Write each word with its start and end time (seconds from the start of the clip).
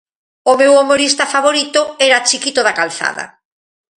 O 0.51 0.53
meu 0.61 0.71
humorista 0.79 1.25
favorito 1.33 1.81
era 2.07 2.25
Chiquito 2.27 2.61
da 2.67 2.73
Calzada. 2.79 3.25